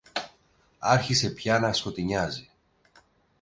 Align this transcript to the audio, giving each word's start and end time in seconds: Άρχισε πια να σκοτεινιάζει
Άρχισε 0.79 1.29
πια 1.29 1.59
να 1.59 1.73
σκοτεινιάζει 1.73 2.49